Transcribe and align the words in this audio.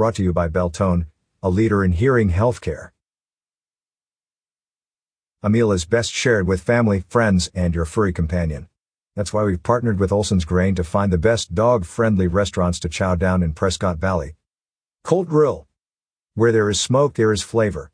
Brought 0.00 0.14
to 0.14 0.22
you 0.22 0.32
by 0.32 0.48
Beltone, 0.48 1.08
a 1.42 1.50
leader 1.50 1.84
in 1.84 1.92
hearing 1.92 2.30
healthcare. 2.30 2.92
A 5.42 5.50
meal 5.50 5.72
is 5.72 5.84
best 5.84 6.10
shared 6.10 6.46
with 6.46 6.62
family, 6.62 7.04
friends, 7.06 7.50
and 7.54 7.74
your 7.74 7.84
furry 7.84 8.10
companion. 8.10 8.70
That's 9.14 9.34
why 9.34 9.44
we've 9.44 9.62
partnered 9.62 10.00
with 10.00 10.10
Olsen's 10.10 10.46
Grain 10.46 10.74
to 10.76 10.84
find 10.84 11.12
the 11.12 11.18
best 11.18 11.54
dog-friendly 11.54 12.28
restaurants 12.28 12.80
to 12.80 12.88
chow 12.88 13.14
down 13.14 13.42
in 13.42 13.52
Prescott 13.52 13.98
Valley. 13.98 14.36
Colt 15.04 15.28
Grill. 15.28 15.68
Where 16.32 16.50
there 16.50 16.70
is 16.70 16.80
smoke, 16.80 17.16
there 17.16 17.30
is 17.30 17.42
flavor. 17.42 17.90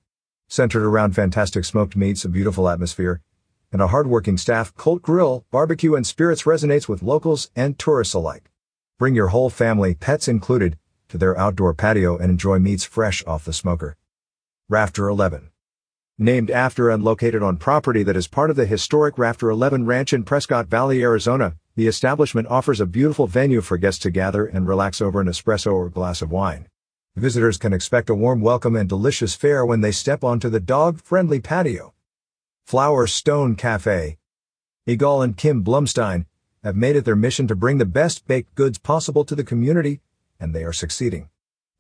Centered 0.47 0.87
around 0.87 1.17
fantastic 1.17 1.65
smoked 1.65 1.97
meats, 1.97 2.25
a 2.25 2.29
beautiful 2.29 2.69
atmosphere, 2.69 3.21
and 3.73 3.83
a 3.83 3.89
hardworking 3.89 4.39
staff, 4.39 4.73
Colt 4.77 5.03
Grill, 5.03 5.45
barbecue 5.51 5.97
and 5.97 6.07
spirits 6.07 6.45
resonates 6.45 6.89
with 6.89 7.03
locals 7.03 7.51
and 7.57 7.77
tourists 7.81 8.15
alike. 8.15 8.53
Bring 8.97 9.17
your 9.17 9.29
whole 9.29 9.51
family, 9.51 9.97
pets 9.97 10.29
included, 10.29 10.79
to 11.17 11.19
their 11.19 11.39
outdoor 11.39 11.73
patio 11.73 12.19
and 12.19 12.31
enjoy 12.31 12.59
meats 12.59 12.85
fresh 12.85 13.25
off 13.27 13.45
the 13.45 13.53
smoker. 13.53 13.97
Rafter 14.69 15.09
11. 15.09 15.51
Named 16.19 16.51
after 16.51 16.91
and 16.91 17.03
located 17.03 17.43
on 17.43 17.57
property 17.57 18.03
that 18.03 18.17
is 18.17 18.29
part 18.29 18.51
of 18.51 18.57
the 18.57 18.67
historic 18.67 19.19
Rafter 19.19 19.49
11 19.49 19.87
Ranch 19.87 20.13
in 20.13 20.25
Prescott 20.25 20.67
Valley, 20.67 21.03
Arizona, 21.03 21.57
the 21.75 21.87
establishment 21.87 22.49
offers 22.49 22.81
a 22.81 22.87
beautiful 22.87 23.27
venue 23.27 23.63
for 23.63 23.79
guests 23.79 24.01
to 24.03 24.11
gather 24.11 24.45
and 24.45 24.69
relax 24.69 25.01
over 25.01 25.21
an 25.21 25.27
espresso 25.27 25.73
or 25.73 25.89
glass 25.89 26.21
of 26.21 26.31
wine. 26.31 26.69
Visitors 27.17 27.57
can 27.57 27.73
expect 27.73 28.11
a 28.11 28.15
warm 28.15 28.43
welcome 28.43 28.77
and 28.77 28.89
delicious 28.89 29.35
fare 29.35 29.65
when 29.65 29.81
they 29.81 29.93
step 29.93 30.23
onto 30.23 30.51
the 30.51 30.61
dog-friendly 30.61 31.41
patio. 31.41 31.95
Flower 32.67 33.07
Stone 33.07 33.57
Cafe. 33.57 34.19
Egal 34.87 35.23
and 35.23 35.37
Kim 35.37 35.65
Blumstein 35.65 36.27
have 36.63 36.77
made 36.77 36.97
it 36.97 37.05
their 37.05 37.17
mission 37.17 37.47
to 37.47 37.55
bring 37.55 37.79
the 37.79 37.87
best 37.87 38.27
baked 38.27 38.55
goods 38.55 38.79
possible 38.79 39.25
to 39.25 39.35
the 39.35 39.45
community, 39.45 40.01
and 40.39 40.55
they 40.55 40.65
are 40.65 40.73
succeeding. 40.73 41.29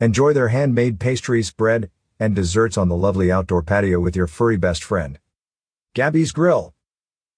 Enjoy 0.01 0.33
their 0.33 0.49
handmade 0.49 1.01
pastries, 1.01 1.51
bread, 1.51 1.91
and 2.19 2.35
desserts 2.35 2.77
on 2.77 2.89
the 2.89 2.97
lovely 2.97 3.31
outdoor 3.31 3.63
patio 3.63 4.01
with 4.01 4.17
your 4.17 4.27
furry 4.27 4.57
best 4.57 4.85
friend. 4.85 5.19
Gabby's 5.95 6.33
Grill. 6.33 6.75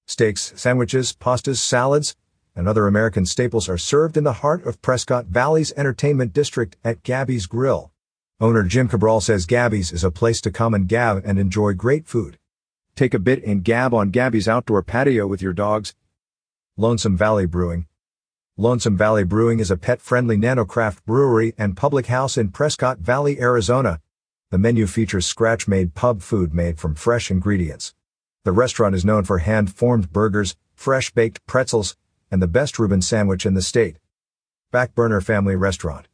Steaks, 0.07 0.53
sandwiches, 0.57 1.13
pastas, 1.13 1.59
salads, 1.59 2.17
and 2.57 2.67
other 2.67 2.87
American 2.87 3.25
staples 3.25 3.69
are 3.69 3.79
served 3.79 4.17
in 4.17 4.25
the 4.25 4.33
heart 4.35 4.67
of 4.67 4.83
Prescott 4.83 5.27
Valley's 5.27 5.73
entertainment 5.77 6.33
district 6.33 6.77
at 6.83 7.05
Gabby's 7.05 7.47
Grill. 7.47 7.93
Owner 8.41 8.65
Jim 8.65 8.89
Cabral 8.89 9.21
says 9.21 9.47
Gabby's 9.47 9.93
is 9.93 10.03
a 10.03 10.11
place 10.11 10.41
to 10.41 10.51
come 10.51 10.75
and 10.75 10.89
gab 10.89 11.23
and 11.25 11.39
enjoy 11.39 11.73
great 11.75 12.07
food. 12.07 12.39
Take 12.97 13.15
a 13.15 13.21
bit 13.21 13.45
and 13.45 13.63
gab 13.63 13.95
on 13.95 14.11
Gabby's 14.11 14.49
outdoor 14.49 14.83
patio 14.83 15.27
with 15.27 15.41
your 15.41 15.53
dogs. 15.53 15.95
Lonesome 16.77 17.17
Valley 17.17 17.47
Brewing. 17.47 17.87
Lonesome 18.61 18.97
Valley 18.97 19.23
Brewing 19.23 19.61
is 19.61 19.71
a 19.71 19.77
pet-friendly 19.77 20.37
nanocraft 20.37 21.05
brewery 21.07 21.55
and 21.57 21.77
public 21.77 22.07
house 22.07 22.37
in 22.37 22.49
Prescott 22.49 22.99
Valley, 22.99 23.41
Arizona, 23.41 24.01
the 24.51 24.59
menu 24.59 24.89
features 24.89 25.29
scratch-made 25.29 25.95
pub 25.95 26.23
food 26.23 26.53
made 26.53 26.81
from 26.81 26.97
fresh 26.97 27.31
ingredients. 27.31 27.95
The 28.43 28.51
restaurant 28.51 28.97
is 28.97 29.05
known 29.05 29.23
for 29.23 29.39
hand-formed 29.39 30.13
burgers, 30.13 30.57
fresh-baked 30.75 31.47
pretzels, 31.47 31.97
and 32.33 32.43
the 32.43 32.49
best 32.49 32.81
Reuben 32.81 33.01
sandwich 33.01 33.47
in 33.47 33.55
the 33.55 33.63
state. 33.63 33.99
Backburner 34.73 35.23
Family 35.23 35.55
Restaurant. 35.55 36.09